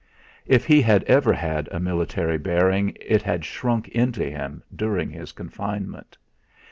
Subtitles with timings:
[0.47, 5.31] If he had ever had a military bearing it had shrunk into him during his
[5.31, 6.17] confinement.